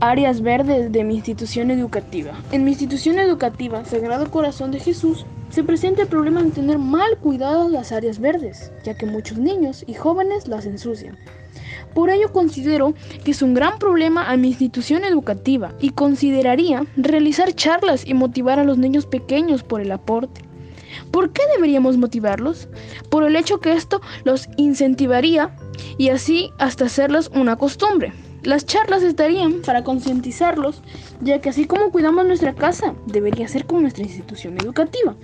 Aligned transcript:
áreas 0.00 0.40
verdes 0.40 0.92
de 0.92 1.04
mi 1.04 1.16
institución 1.16 1.70
educativa. 1.70 2.32
En 2.52 2.64
mi 2.64 2.72
institución 2.72 3.18
educativa, 3.18 3.84
Sagrado 3.84 4.30
Corazón 4.30 4.70
de 4.70 4.80
Jesús, 4.80 5.26
se 5.50 5.64
presenta 5.64 6.02
el 6.02 6.08
problema 6.08 6.42
de 6.42 6.50
tener 6.50 6.78
mal 6.78 7.16
cuidadas 7.18 7.70
las 7.70 7.92
áreas 7.92 8.18
verdes, 8.18 8.72
ya 8.84 8.96
que 8.96 9.06
muchos 9.06 9.38
niños 9.38 9.84
y 9.86 9.94
jóvenes 9.94 10.48
las 10.48 10.66
ensucian. 10.66 11.16
Por 11.94 12.10
ello 12.10 12.30
considero 12.32 12.94
que 13.24 13.30
es 13.30 13.40
un 13.40 13.54
gran 13.54 13.78
problema 13.78 14.30
a 14.30 14.36
mi 14.36 14.48
institución 14.48 15.04
educativa 15.04 15.72
y 15.80 15.90
consideraría 15.90 16.84
realizar 16.96 17.54
charlas 17.54 18.06
y 18.06 18.12
motivar 18.12 18.58
a 18.58 18.64
los 18.64 18.76
niños 18.76 19.06
pequeños 19.06 19.62
por 19.62 19.80
el 19.80 19.92
aporte. 19.92 20.42
¿Por 21.10 21.32
qué 21.32 21.42
deberíamos 21.54 21.96
motivarlos? 21.96 22.68
Por 23.08 23.24
el 23.24 23.36
hecho 23.36 23.60
que 23.60 23.72
esto 23.72 24.02
los 24.24 24.48
incentivaría 24.56 25.56
y 25.96 26.10
así 26.10 26.50
hasta 26.58 26.84
hacerlos 26.84 27.30
una 27.34 27.56
costumbre. 27.56 28.12
Las 28.46 28.64
charlas 28.64 29.02
estarían 29.02 29.60
para 29.62 29.82
concientizarlos, 29.82 30.80
ya 31.20 31.40
que 31.40 31.48
así 31.48 31.66
como 31.66 31.90
cuidamos 31.90 32.26
nuestra 32.26 32.54
casa, 32.54 32.94
debería 33.06 33.48
ser 33.48 33.66
con 33.66 33.82
nuestra 33.82 34.04
institución 34.04 34.56
educativa. 34.56 35.16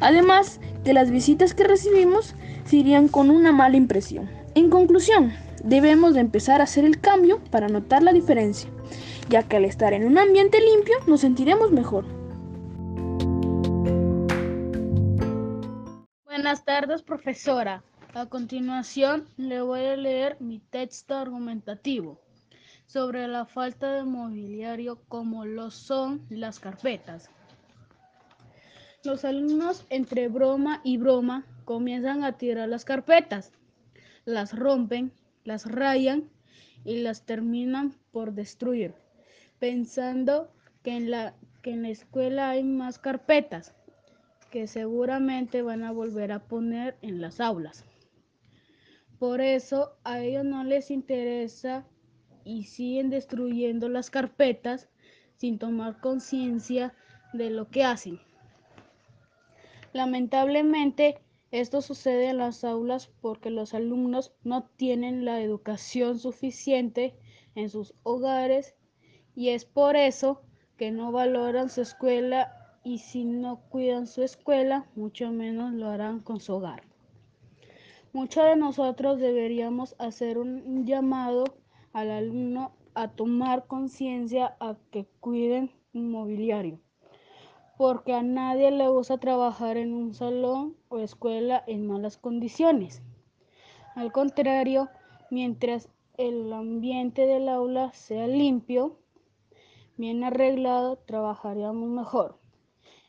Además, 0.00 0.60
que 0.84 0.92
las 0.92 1.10
visitas 1.10 1.54
que 1.54 1.64
recibimos 1.64 2.34
se 2.66 2.76
irían 2.76 3.08
con 3.08 3.30
una 3.30 3.52
mala 3.52 3.78
impresión. 3.78 4.28
En 4.54 4.68
conclusión, 4.68 5.32
debemos 5.64 6.12
de 6.12 6.20
empezar 6.20 6.60
a 6.60 6.64
hacer 6.64 6.84
el 6.84 7.00
cambio 7.00 7.40
para 7.50 7.68
notar 7.68 8.02
la 8.02 8.12
diferencia, 8.12 8.68
ya 9.30 9.44
que 9.44 9.56
al 9.56 9.64
estar 9.64 9.94
en 9.94 10.04
un 10.04 10.18
ambiente 10.18 10.60
limpio 10.60 10.98
nos 11.06 11.22
sentiremos 11.22 11.72
mejor. 11.72 12.04
Buenas 16.26 16.66
tardes, 16.66 17.00
profesora. 17.00 17.82
A 18.12 18.26
continuación, 18.26 19.26
le 19.38 19.62
voy 19.62 19.86
a 19.86 19.96
leer 19.96 20.36
mi 20.38 20.58
texto 20.58 21.14
argumentativo 21.16 22.20
sobre 22.88 23.28
la 23.28 23.44
falta 23.44 23.92
de 23.92 24.02
mobiliario 24.02 24.98
como 25.08 25.44
lo 25.44 25.70
son 25.70 26.24
las 26.30 26.58
carpetas. 26.58 27.30
Los 29.04 29.26
alumnos 29.26 29.84
entre 29.90 30.28
broma 30.28 30.80
y 30.84 30.96
broma 30.96 31.44
comienzan 31.66 32.24
a 32.24 32.38
tirar 32.38 32.66
las 32.68 32.86
carpetas, 32.86 33.52
las 34.24 34.58
rompen, 34.58 35.12
las 35.44 35.66
rayan 35.66 36.30
y 36.84 37.02
las 37.02 37.26
terminan 37.26 37.94
por 38.10 38.32
destruir, 38.32 38.94
pensando 39.58 40.50
que 40.82 40.96
en 40.96 41.10
la, 41.10 41.34
que 41.62 41.72
en 41.72 41.82
la 41.82 41.90
escuela 41.90 42.48
hay 42.50 42.64
más 42.64 42.98
carpetas 42.98 43.74
que 44.50 44.66
seguramente 44.66 45.60
van 45.60 45.84
a 45.84 45.92
volver 45.92 46.32
a 46.32 46.38
poner 46.38 46.96
en 47.02 47.20
las 47.20 47.38
aulas. 47.38 47.84
Por 49.18 49.42
eso 49.42 49.98
a 50.04 50.20
ellos 50.20 50.46
no 50.46 50.64
les 50.64 50.90
interesa 50.90 51.84
y 52.48 52.64
siguen 52.64 53.10
destruyendo 53.10 53.90
las 53.90 54.08
carpetas 54.08 54.88
sin 55.36 55.58
tomar 55.58 56.00
conciencia 56.00 56.94
de 57.34 57.50
lo 57.50 57.68
que 57.68 57.84
hacen. 57.84 58.20
Lamentablemente, 59.92 61.18
esto 61.50 61.82
sucede 61.82 62.30
en 62.30 62.38
las 62.38 62.64
aulas 62.64 63.10
porque 63.20 63.50
los 63.50 63.74
alumnos 63.74 64.32
no 64.44 64.64
tienen 64.64 65.26
la 65.26 65.42
educación 65.42 66.18
suficiente 66.18 67.14
en 67.54 67.68
sus 67.68 67.94
hogares 68.02 68.76
y 69.34 69.50
es 69.50 69.66
por 69.66 69.96
eso 69.96 70.42
que 70.78 70.90
no 70.90 71.12
valoran 71.12 71.68
su 71.68 71.82
escuela 71.82 72.78
y 72.82 72.98
si 72.98 73.24
no 73.24 73.60
cuidan 73.68 74.06
su 74.06 74.22
escuela, 74.22 74.86
mucho 74.94 75.30
menos 75.32 75.74
lo 75.74 75.90
harán 75.90 76.20
con 76.20 76.40
su 76.40 76.54
hogar. 76.54 76.82
Muchos 78.14 78.44
de 78.46 78.56
nosotros 78.56 79.18
deberíamos 79.18 79.94
hacer 79.98 80.38
un 80.38 80.86
llamado 80.86 81.57
al 81.92 82.10
alumno 82.10 82.72
a 82.94 83.08
tomar 83.08 83.66
conciencia 83.66 84.56
a 84.60 84.76
que 84.90 85.06
cuiden 85.20 85.70
un 85.92 86.10
mobiliario, 86.10 86.80
porque 87.76 88.12
a 88.12 88.22
nadie 88.22 88.70
le 88.70 88.88
gusta 88.88 89.18
trabajar 89.18 89.76
en 89.76 89.94
un 89.94 90.14
salón 90.14 90.76
o 90.88 90.98
escuela 90.98 91.62
en 91.66 91.86
malas 91.86 92.18
condiciones. 92.18 93.02
Al 93.94 94.12
contrario, 94.12 94.88
mientras 95.30 95.88
el 96.16 96.52
ambiente 96.52 97.26
del 97.26 97.48
aula 97.48 97.92
sea 97.92 98.26
limpio, 98.26 98.98
bien 99.96 100.24
arreglado, 100.24 100.96
trabajaríamos 100.96 101.88
mejor. 101.88 102.38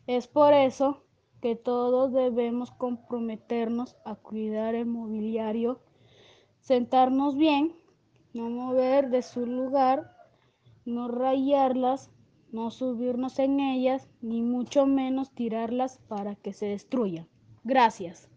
Es 0.08 0.28
por 0.28 0.54
eso 0.54 1.04
que 1.42 1.56
todos 1.56 2.12
debemos 2.14 2.72
comprometernos 2.72 3.96
a 4.06 4.16
cuidar 4.16 4.76
el 4.76 4.86
mobiliario, 4.86 5.80
sentarnos 6.60 7.36
bien, 7.36 7.74
no 8.34 8.50
mover 8.50 9.10
de 9.10 9.22
su 9.22 9.46
lugar, 9.46 10.16
no 10.86 11.08
rayarlas, 11.08 12.10
no 12.52 12.72
subirnos 12.72 13.40
en 13.40 13.60
ellas, 13.60 14.08
ni 14.22 14.42
mucho 14.42 14.86
menos 14.86 15.32
tirarlas 15.32 16.00
para 16.08 16.36
que 16.36 16.54
se 16.54 16.66
destruyan. 16.66 17.28
Gracias. 17.64 18.28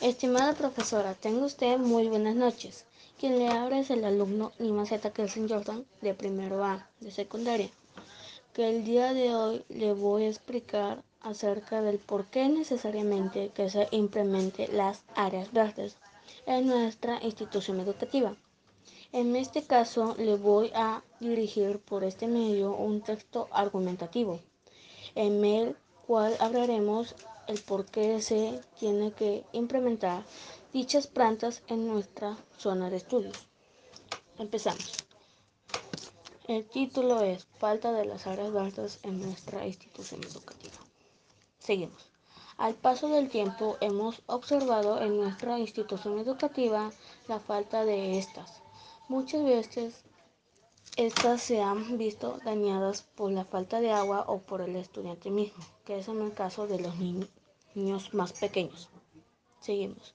Estimada 0.00 0.54
profesora, 0.54 1.14
tenga 1.14 1.44
usted 1.46 1.78
muy 1.78 2.08
buenas 2.08 2.36
noches. 2.36 2.86
Quien 3.18 3.38
le 3.38 3.48
habla 3.48 3.78
es 3.78 3.90
el 3.90 4.04
alumno 4.04 4.52
Nimaceta 4.58 5.10
Kelsen 5.10 5.48
Jordan 5.48 5.84
de 6.02 6.14
primero 6.14 6.62
A 6.64 6.88
de 7.00 7.10
secundaria 7.10 7.70
que 8.56 8.70
el 8.70 8.86
día 8.86 9.12
de 9.12 9.34
hoy 9.34 9.62
le 9.68 9.92
voy 9.92 10.24
a 10.24 10.28
explicar 10.30 11.02
acerca 11.20 11.82
del 11.82 11.98
por 11.98 12.24
qué 12.24 12.48
necesariamente 12.48 13.50
que 13.50 13.68
se 13.68 13.86
implemente 13.90 14.66
las 14.68 15.04
áreas 15.14 15.52
verdes 15.52 15.98
en 16.46 16.66
nuestra 16.68 17.22
institución 17.22 17.80
educativa. 17.80 18.36
En 19.12 19.36
este 19.36 19.62
caso 19.64 20.14
le 20.18 20.36
voy 20.36 20.70
a 20.74 21.02
dirigir 21.20 21.78
por 21.80 22.04
este 22.04 22.26
medio 22.28 22.74
un 22.74 23.02
texto 23.02 23.48
argumentativo, 23.50 24.40
en 25.14 25.44
el 25.44 25.76
cual 26.06 26.36
hablaremos 26.40 27.14
el 27.48 27.60
por 27.62 27.86
qué 27.86 28.20
se 28.22 28.60
tiene 28.78 29.12
que 29.12 29.44
implementar 29.52 30.24
dichas 30.72 31.06
plantas 31.06 31.62
en 31.68 31.86
nuestra 31.86 32.36
zona 32.58 32.90
de 32.90 32.96
estudios. 32.96 33.46
Empezamos. 34.38 34.92
El 36.46 36.64
título 36.66 37.22
es 37.22 37.46
Falta 37.58 37.92
de 37.92 38.04
las 38.04 38.26
áreas 38.26 38.52
verdes 38.52 39.00
en 39.02 39.20
nuestra 39.20 39.66
institución 39.66 40.22
educativa. 40.22 40.76
Seguimos. 41.58 42.15
Al 42.58 42.74
paso 42.74 43.08
del 43.08 43.28
tiempo 43.28 43.76
hemos 43.80 44.22
observado 44.26 45.02
en 45.02 45.18
nuestra 45.18 45.58
institución 45.58 46.18
educativa 46.18 46.90
la 47.28 47.38
falta 47.38 47.84
de 47.84 48.18
estas. 48.18 48.62
Muchas 49.08 49.44
veces 49.44 50.04
estas 50.96 51.42
se 51.42 51.60
han 51.60 51.98
visto 51.98 52.38
dañadas 52.46 53.02
por 53.02 53.30
la 53.30 53.44
falta 53.44 53.80
de 53.80 53.92
agua 53.92 54.24
o 54.28 54.38
por 54.38 54.62
el 54.62 54.74
estudiante 54.76 55.30
mismo, 55.30 55.62
que 55.84 55.98
es 55.98 56.08
en 56.08 56.22
el 56.22 56.32
caso 56.32 56.66
de 56.66 56.80
los 56.80 56.96
niños 56.96 58.14
más 58.14 58.32
pequeños. 58.32 58.88
Seguimos. 59.60 60.14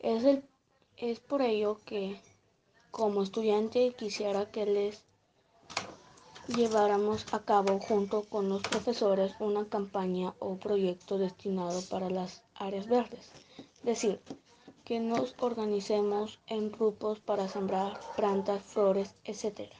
Es, 0.00 0.24
el, 0.24 0.42
es 0.96 1.20
por 1.20 1.40
ello 1.40 1.78
que 1.84 2.20
como 2.90 3.22
estudiante 3.22 3.94
quisiera 3.96 4.50
que 4.50 4.66
les 4.66 5.04
lleváramos 6.48 7.26
a 7.32 7.40
cabo 7.40 7.80
junto 7.80 8.22
con 8.24 8.48
los 8.48 8.62
profesores 8.62 9.34
una 9.40 9.66
campaña 9.66 10.34
o 10.38 10.56
proyecto 10.56 11.18
destinado 11.18 11.80
para 11.88 12.10
las 12.10 12.42
áreas 12.54 12.86
verdes. 12.86 13.30
Es 13.78 13.84
decir, 13.84 14.20
que 14.84 15.00
nos 15.00 15.34
organicemos 15.38 16.40
en 16.46 16.70
grupos 16.70 17.18
para 17.20 17.48
sembrar 17.48 17.98
plantas, 18.16 18.62
flores, 18.62 19.14
etc. 19.24 19.70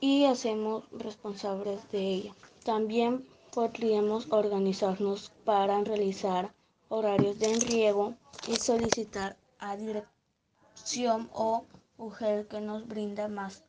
Y 0.00 0.24
hacemos 0.24 0.84
responsables 0.90 1.90
de 1.90 2.00
ella. 2.00 2.34
También 2.64 3.28
podríamos 3.52 4.32
organizarnos 4.32 5.30
para 5.44 5.82
realizar 5.84 6.54
horarios 6.88 7.38
de 7.38 7.54
riego 7.60 8.14
y 8.48 8.56
solicitar 8.56 9.36
a 9.58 9.76
dirección 9.76 11.28
o 11.32 11.64
mujer 11.98 12.48
que 12.48 12.60
nos 12.60 12.86
brinda 12.86 13.28
más 13.28 13.64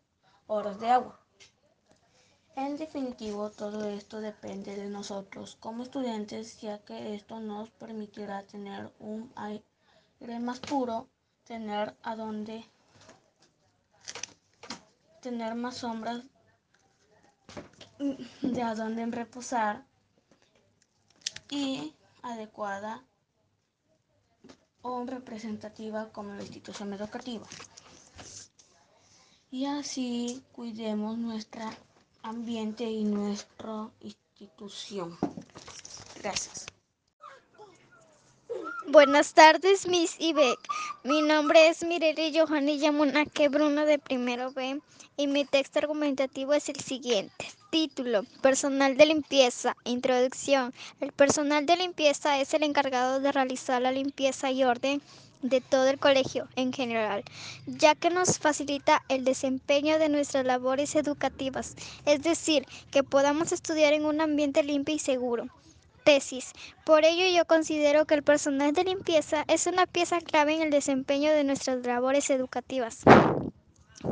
horas 0.48 0.80
de 0.80 0.90
agua. 0.90 1.25
En 2.58 2.78
definitivo, 2.78 3.52
todo 3.52 3.90
esto 3.90 4.22
depende 4.22 4.78
de 4.78 4.88
nosotros 4.88 5.58
como 5.60 5.84
estudiantes, 5.84 6.62
ya 6.62 6.80
que 6.80 7.14
esto 7.14 7.42
nos 7.42 7.70
permitirá 7.72 8.44
tener 8.44 8.94
un 9.00 9.30
aire 9.36 10.40
más 10.40 10.60
puro, 10.60 11.10
tener 11.44 11.98
a 12.02 12.16
dónde 12.16 12.66
tener 15.22 15.56
más 15.56 15.78
sombras 15.78 16.24
de 18.42 18.62
a 18.62 18.74
dónde 18.74 19.06
reposar 19.08 19.86
y 21.50 21.94
adecuada 22.22 23.04
o 24.82 25.04
representativa 25.06 26.10
como 26.14 26.36
la 26.36 26.42
institución 26.42 26.94
educativa. 26.94 27.48
Y 29.52 29.66
así 29.66 30.44
cuidemos 30.54 31.18
nuestra 31.18 31.72
ambiente 32.26 32.84
y 32.84 33.04
nuestra 33.04 33.90
institución. 34.02 35.18
Gracias. 36.22 36.66
Buenas 38.88 39.34
tardes, 39.34 39.88
Miss 39.88 40.16
Ibeck. 40.20 40.60
Mi 41.04 41.22
nombre 41.22 41.70
es 41.70 41.84
Mireli 41.84 42.38
Johanny 42.38 42.80
Yamunaque 42.80 43.50
Bruno 43.50 43.86
de 43.86 44.00
primero 44.00 44.52
B 44.52 44.80
y 45.18 45.28
mi 45.28 45.46
texto 45.46 45.80
argumentativo 45.80 46.54
es 46.54 46.70
el 46.70 46.80
siguiente. 46.80 47.48
Título: 47.70 48.24
Personal 48.42 48.98
de 48.98 49.08
limpieza. 49.08 49.76
Introducción. 49.84 50.74
El 51.00 51.12
personal 51.12 51.66
de 51.66 51.78
limpieza 51.78 52.40
es 52.40 52.54
el 52.54 52.64
encargado 52.64 53.20
de 53.20 53.32
realizar 53.32 53.82
la 53.82 53.92
limpieza 53.92 54.50
y 54.52 54.64
orden 54.64 55.02
de 55.50 55.62
todo 55.62 55.88
el 55.88 56.00
colegio 56.00 56.48
en 56.56 56.74
general, 56.74 57.24
ya 57.66 57.96
que 57.96 58.10
nos 58.10 58.40
facilita 58.40 59.04
el 59.10 59.24
desempeño 59.24 60.00
de 60.00 60.10
nuestras 60.10 60.46
labores 60.46 60.96
educativas, 60.96 61.76
es 62.06 62.24
decir, 62.24 62.66
que 62.92 63.04
podamos 63.04 63.52
estudiar 63.52 63.94
en 63.94 64.06
un 64.06 64.22
ambiente 64.22 64.64
limpio 64.64 64.96
y 64.96 65.00
seguro. 65.00 65.48
Tesis. 66.04 66.54
Por 66.86 67.04
ello 67.04 67.26
yo 67.36 67.46
considero 67.46 68.06
que 68.06 68.14
el 68.14 68.22
personal 68.22 68.74
de 68.74 68.84
limpieza 68.84 69.44
es 69.48 69.66
una 69.66 69.88
pieza 69.88 70.22
clave 70.22 70.54
en 70.54 70.62
el 70.62 70.70
desempeño 70.70 71.32
de 71.32 71.44
nuestras 71.44 71.84
labores 71.84 72.30
educativas 72.30 73.04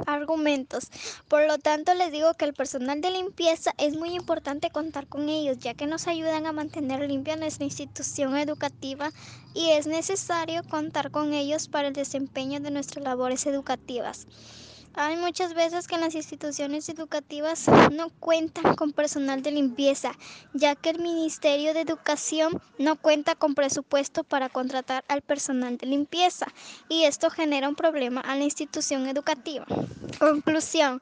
argumentos. 0.05 0.89
Por 1.27 1.47
lo 1.47 1.57
tanto, 1.57 1.93
les 1.93 2.11
digo 2.11 2.33
que 2.33 2.45
el 2.45 2.53
personal 2.53 3.01
de 3.01 3.11
limpieza 3.11 3.73
es 3.77 3.95
muy 3.95 4.15
importante 4.15 4.69
contar 4.69 5.07
con 5.07 5.29
ellos, 5.29 5.59
ya 5.59 5.73
que 5.73 5.87
nos 5.87 6.07
ayudan 6.07 6.45
a 6.45 6.51
mantener 6.51 7.01
limpia 7.07 7.35
nuestra 7.35 7.65
institución 7.65 8.37
educativa 8.37 9.11
y 9.53 9.71
es 9.71 9.87
necesario 9.87 10.63
contar 10.63 11.11
con 11.11 11.33
ellos 11.33 11.67
para 11.67 11.87
el 11.87 11.93
desempeño 11.93 12.59
de 12.59 12.71
nuestras 12.71 13.03
labores 13.03 13.45
educativas. 13.45 14.27
Hay 14.95 15.17
muchas 15.17 15.55
veces 15.55 15.87
que 15.87 15.97
las 15.97 16.13
instituciones 16.13 16.87
educativas 16.87 17.67
no 17.91 18.09
cuentan 18.19 18.75
con 18.75 18.93
personal 18.93 19.41
de 19.41 19.49
limpieza, 19.49 20.11
ya 20.53 20.75
que 20.75 20.91
el 20.91 20.99
Ministerio 20.99 21.73
de 21.73 21.81
Educación 21.81 22.61
no 22.77 22.95
cuenta 22.95 23.33
con 23.33 23.55
presupuesto 23.55 24.23
para 24.23 24.49
contratar 24.49 25.03
al 25.07 25.23
personal 25.23 25.77
de 25.77 25.87
limpieza 25.87 26.45
y 26.89 27.05
esto 27.05 27.31
genera 27.31 27.69
un 27.69 27.75
problema 27.75 28.21
a 28.21 28.35
la 28.35 28.43
institución 28.43 29.07
educativa. 29.07 29.65
Conclusión. 30.19 31.01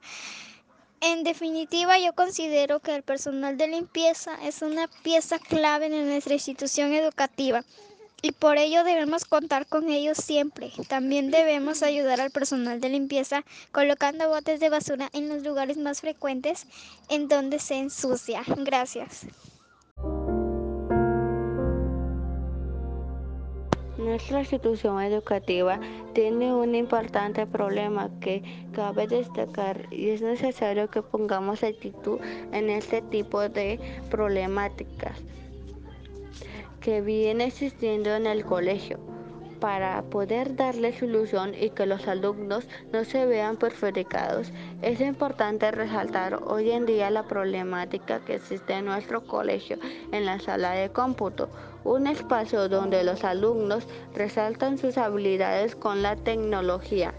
En 1.02 1.24
definitiva, 1.24 1.98
yo 2.00 2.14
considero 2.14 2.80
que 2.80 2.96
el 2.96 3.04
personal 3.04 3.58
de 3.58 3.68
limpieza 3.68 4.36
es 4.44 4.62
una 4.62 4.88
pieza 5.04 5.38
clave 5.38 5.88
en 5.88 6.08
nuestra 6.08 6.36
institución 6.36 6.94
educativa 6.94 7.66
y 8.22 8.32
por 8.32 8.58
ello 8.58 8.84
debemos 8.84 9.26
contar 9.26 9.66
con 9.66 9.90
ellos 9.90 10.18
siempre. 10.18 10.72
También 10.88 11.32
debemos 11.32 11.84
ayudar 11.84 12.22
al 12.22 12.32
personal 12.32 12.80
de 12.80 12.90
limpieza 12.90 13.44
colocando 13.72 14.30
botes 14.30 14.60
de 14.60 14.70
basura 14.70 15.10
en 15.14 15.30
los 15.30 15.44
lugares 15.44 15.78
más 15.78 16.02
frecuentes 16.02 16.68
en 17.10 17.28
donde 17.28 17.60
se 17.60 17.76
ensucia. 17.80 18.44
Gracias. 18.58 19.26
Nuestra 23.98 24.40
institución 24.40 25.00
educativa 25.02 25.80
tiene 26.14 26.52
un 26.52 26.74
importante 26.74 27.46
problema 27.46 28.10
que 28.20 28.42
cabe 28.74 29.06
destacar 29.06 29.88
y 29.94 30.10
es 30.10 30.22
necesario 30.22 30.90
que 30.90 31.04
pongamos 31.04 31.64
actitud 31.64 32.20
en 32.52 32.72
este 32.72 33.04
tipo 33.04 33.48
de 33.48 33.80
problemáticas 34.10 35.22
que 36.82 37.02
viene 37.02 37.46
existiendo 37.46 38.14
en 38.16 38.26
el 38.26 38.44
colegio 38.44 39.00
para 39.62 40.02
poder 40.02 40.56
darle 40.56 40.98
solución 40.98 41.54
y 41.54 41.70
que 41.70 41.86
los 41.86 42.08
alumnos 42.08 42.68
no 42.92 43.06
se 43.06 43.28
vean 43.28 43.56
perjudicados. 43.56 44.52
Es 44.82 45.00
importante 45.00 45.70
resaltar 45.70 46.42
hoy 46.48 46.72
en 46.72 46.88
día 46.88 47.12
la 47.12 47.24
problemática 47.28 48.20
que 48.26 48.36
existe 48.36 48.74
en 48.74 48.86
nuestro 48.86 49.22
colegio 49.22 49.78
en 50.12 50.26
la 50.26 50.40
sala 50.40 50.72
de 50.72 50.90
cómputo, 50.90 51.48
un 51.84 52.08
espacio 52.08 52.68
donde 52.68 53.04
los 53.04 53.24
alumnos 53.24 53.88
resaltan 54.16 54.80
sus 54.80 54.98
habilidades 54.98 55.76
con 55.76 56.02
la 56.02 56.16
tecnología. 56.16 57.14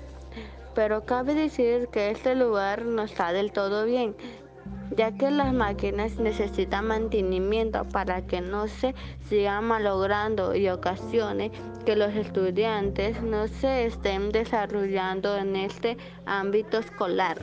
Pero 0.74 1.04
cabe 1.04 1.34
decir 1.34 1.88
que 1.92 2.10
este 2.10 2.34
lugar 2.34 2.84
no 2.84 3.02
está 3.02 3.32
del 3.32 3.52
todo 3.52 3.84
bien, 3.84 4.16
ya 4.96 5.12
que 5.12 5.30
las 5.30 5.52
máquinas 5.52 6.18
necesitan 6.18 6.86
mantenimiento 6.86 7.84
para 7.84 8.26
que 8.26 8.40
no 8.40 8.68
se 8.68 8.94
sigan 9.28 9.64
malogrando 9.64 10.54
y 10.54 10.68
ocasione 10.68 11.50
que 11.86 11.96
los 11.96 12.14
estudiantes 12.14 13.22
no 13.22 13.48
se 13.48 13.86
estén 13.86 14.30
desarrollando 14.30 15.36
en 15.36 15.56
este 15.56 15.96
ámbito 16.26 16.78
escolar. 16.78 17.38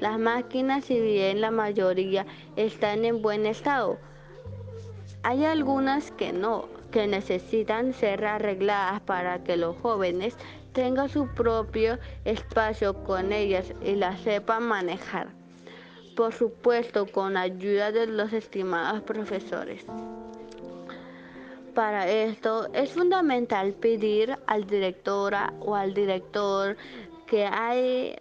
Las 0.00 0.18
máquinas, 0.18 0.84
si 0.84 1.00
bien 1.00 1.40
la 1.40 1.50
mayoría 1.50 2.26
están 2.54 3.04
en 3.04 3.22
buen 3.22 3.46
estado, 3.46 3.98
hay 5.24 5.44
algunas 5.44 6.12
que 6.12 6.32
no, 6.32 6.68
que 6.92 7.08
necesitan 7.08 7.92
ser 7.92 8.24
arregladas 8.24 9.00
para 9.00 9.42
que 9.42 9.56
los 9.56 9.76
jóvenes 9.78 10.36
tengan 10.72 11.08
su 11.08 11.26
propio 11.26 11.98
espacio 12.24 13.02
con 13.02 13.32
ellas 13.32 13.72
y 13.84 13.96
las 13.96 14.20
sepan 14.20 14.62
manejar 14.62 15.37
por 16.18 16.34
supuesto 16.34 17.06
con 17.06 17.36
ayuda 17.36 17.92
de 17.92 18.08
los 18.08 18.32
estimados 18.32 19.02
profesores. 19.02 19.84
Para 21.76 22.08
esto 22.08 22.66
es 22.72 22.90
fundamental 22.90 23.72
pedir 23.74 24.36
al 24.48 24.66
directora 24.66 25.52
o 25.60 25.76
al 25.76 25.94
director 25.94 26.76
que 27.28 27.46
hay, 27.46 28.16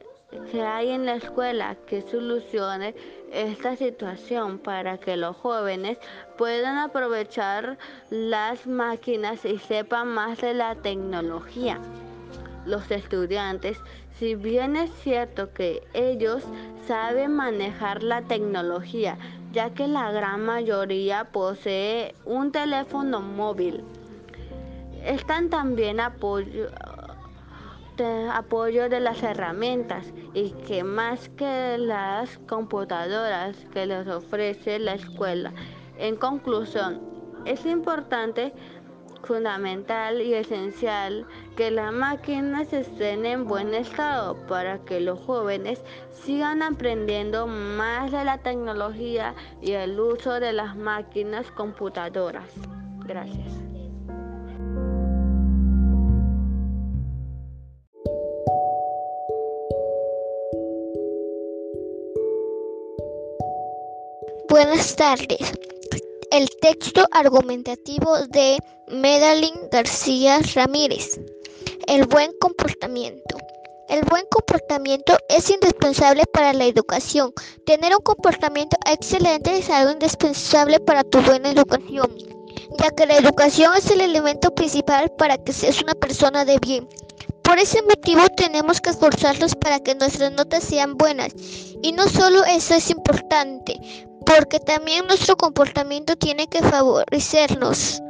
que 0.51 0.61
hay 0.61 0.91
en 0.91 1.07
la 1.07 1.15
escuela 1.15 1.75
que 1.87 2.03
solucione 2.03 2.93
esta 3.31 3.75
situación 3.75 4.59
para 4.59 4.99
que 4.99 5.17
los 5.17 5.35
jóvenes 5.35 5.97
puedan 6.37 6.77
aprovechar 6.77 7.79
las 8.11 8.67
máquinas 8.67 9.43
y 9.43 9.57
sepan 9.57 10.09
más 10.09 10.39
de 10.39 10.53
la 10.53 10.75
tecnología. 10.75 11.81
Los 12.67 12.91
estudiantes 12.91 13.79
si 14.19 14.33
bien 14.33 14.75
es 14.75 14.89
cierto 15.03 15.53
que 15.53 15.83
ellos 15.93 16.43
saben 16.87 17.35
manejar 17.35 18.01
la 18.01 18.23
tecnología, 18.23 19.17
ya 19.51 19.69
que 19.69 19.87
la 19.87 20.11
gran 20.11 20.43
mayoría 20.43 21.25
posee 21.25 22.15
un 22.25 22.51
teléfono 22.51 23.21
móvil, 23.21 23.83
están 25.05 25.49
también 25.49 25.99
apoyo 25.99 26.69
de, 27.95 28.29
apoyo 28.31 28.89
de 28.89 28.99
las 29.01 29.21
herramientas 29.21 30.11
y 30.33 30.49
que 30.67 30.83
más 30.83 31.29
que 31.29 31.77
las 31.77 32.39
computadoras 32.39 33.55
que 33.71 33.85
les 33.85 34.07
ofrece 34.07 34.79
la 34.79 34.95
escuela. 34.95 35.53
En 35.99 36.15
conclusión, 36.15 37.01
es 37.45 37.65
importante 37.65 38.51
fundamental 39.23 40.21
y 40.21 40.33
esencial 40.33 41.25
que 41.55 41.71
las 41.71 41.91
máquinas 41.91 42.71
estén 42.73 43.25
en 43.25 43.45
buen 43.45 43.73
estado 43.73 44.35
para 44.47 44.79
que 44.79 44.99
los 44.99 45.19
jóvenes 45.19 45.81
sigan 46.11 46.61
aprendiendo 46.61 47.47
más 47.47 48.11
de 48.11 48.23
la 48.23 48.37
tecnología 48.39 49.33
y 49.61 49.71
el 49.71 49.99
uso 49.99 50.39
de 50.39 50.53
las 50.53 50.75
máquinas 50.75 51.49
computadoras. 51.51 52.51
Gracias. 53.05 53.67
Buenas 64.49 64.95
tardes. 64.95 65.76
El 66.29 66.49
texto 66.61 67.07
argumentativo 67.11 68.17
de 68.27 68.57
Medalín 68.89 69.55
García 69.71 70.39
Ramírez. 70.55 71.19
El 71.87 72.05
buen 72.05 72.31
comportamiento. 72.41 73.37
El 73.87 74.03
buen 74.03 74.25
comportamiento 74.29 75.17
es 75.29 75.49
indispensable 75.49 76.25
para 76.33 76.51
la 76.51 76.65
educación. 76.65 77.31
Tener 77.65 77.95
un 77.95 78.01
comportamiento 78.01 78.75
excelente 78.85 79.57
es 79.57 79.69
algo 79.69 79.91
indispensable 79.91 80.81
para 80.81 81.05
tu 81.05 81.21
buena 81.21 81.49
educación, 81.49 82.13
ya 82.77 82.91
que 82.91 83.05
la 83.05 83.17
educación 83.17 83.71
es 83.77 83.89
el 83.89 84.01
elemento 84.01 84.53
principal 84.53 85.09
para 85.17 85.37
que 85.37 85.53
seas 85.53 85.81
una 85.81 85.95
persona 85.95 86.43
de 86.43 86.59
bien. 86.59 86.89
Por 87.47 87.57
ese 87.59 87.81
motivo 87.83 88.27
tenemos 88.35 88.81
que 88.81 88.89
esforzarnos 88.89 89.55
para 89.55 89.79
que 89.79 89.95
nuestras 89.95 90.33
notas 90.33 90.65
sean 90.65 90.97
buenas. 90.97 91.31
Y 91.81 91.93
no 91.93 92.09
solo 92.09 92.43
eso 92.43 92.73
es 92.73 92.89
importante, 92.89 93.79
porque 94.27 94.59
también 94.59 95.07
nuestro 95.07 95.37
comportamiento 95.37 96.15
tiene 96.17 96.47
que 96.47 96.61
favorecernos. 96.61 98.01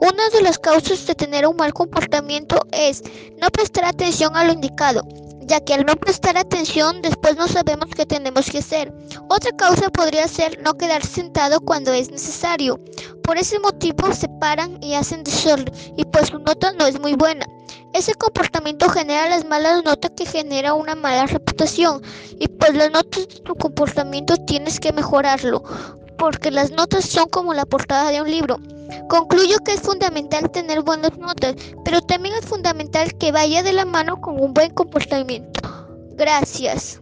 Una 0.00 0.28
de 0.30 0.42
las 0.42 0.58
causas 0.58 1.06
de 1.06 1.14
tener 1.14 1.46
un 1.46 1.56
mal 1.56 1.72
comportamiento 1.72 2.60
es 2.70 3.02
no 3.40 3.48
prestar 3.50 3.84
atención 3.84 4.36
a 4.36 4.44
lo 4.44 4.52
indicado, 4.52 5.02
ya 5.40 5.60
que 5.60 5.74
al 5.74 5.84
no 5.84 5.96
prestar 5.96 6.36
atención 6.36 7.02
después 7.02 7.36
no 7.36 7.48
sabemos 7.48 7.90
qué 7.96 8.06
tenemos 8.06 8.48
que 8.48 8.58
hacer. 8.58 8.92
Otra 9.28 9.50
causa 9.56 9.90
podría 9.90 10.28
ser 10.28 10.62
no 10.62 10.74
quedar 10.74 11.04
sentado 11.04 11.60
cuando 11.60 11.92
es 11.92 12.10
necesario. 12.10 12.78
Por 13.24 13.36
ese 13.36 13.58
motivo 13.58 14.12
se 14.12 14.28
paran 14.40 14.78
y 14.80 14.94
hacen 14.94 15.24
desorden 15.24 15.74
y 15.96 16.04
pues 16.04 16.28
su 16.28 16.38
nota 16.38 16.72
no 16.72 16.86
es 16.86 17.00
muy 17.00 17.14
buena. 17.14 17.44
Ese 17.92 18.14
comportamiento 18.14 18.88
genera 18.88 19.28
las 19.28 19.44
malas 19.44 19.84
notas 19.84 20.12
que 20.16 20.26
genera 20.26 20.74
una 20.74 20.94
mala 20.94 21.26
reputación 21.26 22.02
y 22.38 22.48
pues 22.48 22.74
las 22.74 22.90
notas 22.90 23.28
de 23.28 23.40
tu 23.40 23.54
comportamiento 23.54 24.36
tienes 24.46 24.78
que 24.80 24.92
mejorarlo 24.92 25.62
porque 26.18 26.50
las 26.50 26.70
notas 26.70 27.04
son 27.06 27.28
como 27.28 27.54
la 27.54 27.66
portada 27.66 28.10
de 28.10 28.20
un 28.20 28.30
libro. 28.30 28.58
Concluyo 29.08 29.58
que 29.64 29.72
es 29.72 29.80
fundamental 29.80 30.50
tener 30.50 30.82
buenas 30.82 31.16
notas, 31.18 31.54
pero 31.84 32.00
también 32.00 32.34
es 32.34 32.46
fundamental 32.46 33.16
que 33.18 33.32
vaya 33.32 33.62
de 33.62 33.72
la 33.72 33.84
mano 33.84 34.20
con 34.20 34.40
un 34.40 34.54
buen 34.54 34.72
comportamiento. 34.72 35.60
Gracias. 36.16 37.00